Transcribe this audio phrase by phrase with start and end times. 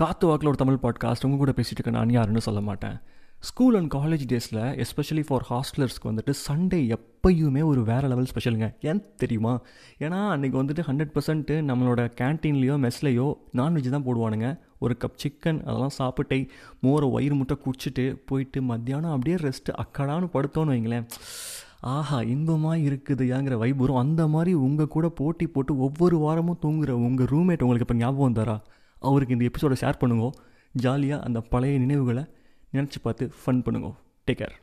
[0.00, 3.00] காத்து வாக்கில் ஒரு தமிழ் பாட்காஸ்ட் உங்க கூட பேசிட்டு இருக்க நான் யாருன்னு சொல்ல மாட்டேன்.
[3.40, 9.04] ஸ்கூல் அண்ட் காலேஜ் டேஸில் எஸ்பெஷலி ஃபார் ஹாஸ்டலர்ஸ்க்கு வந்துட்டு சண்டே எப்பயுமே ஒரு வேறு லெவல் ஸ்பெஷலுங்க ஏன்
[9.16, 9.60] தெரியுமா?
[9.98, 14.58] ஏன்னா அன்றைக்கி வந்துட்டு ஹண்ட்ரட் பர்சன்ட்டு நம்மளோட கேன்டீன்லேயோ மெஸ்லேயோ நான்வெஜ் தான் போடுவானுங்க.
[14.78, 16.48] ஒரு கப் சிக்கன் அதெல்லாம் சாப்பிட்டே
[16.80, 21.06] மோரை வயிறு முட்டை குடிச்சிட்டு போயிட்டு மத்தியானம் அப்படியே ரெஸ்ட்டு அக்கடான்னு படுத்தோன்னு வைங்களேன்.
[21.80, 27.62] ஆஹா இன்பமாக இருக்குது ஏங்கிற அந்த மாதிரி உங்கள் கூட போட்டி போட்டு ஒவ்வொரு வாரமும் தூங்குற உங்கள் ரூம்மேட்
[27.62, 28.60] உங்களுக்கு இப்போ ஞாபகம் தரா
[29.08, 30.26] அவருக்கு இந்த எபிசோடை ஷேர் பண்ணுங்க.
[30.84, 32.24] ஜாலியாக அந்த பழைய நினைவுகளை
[32.74, 33.88] நினச்சி பார்த்து ஃபன் பண்ணுங்க.
[34.26, 34.56] Take care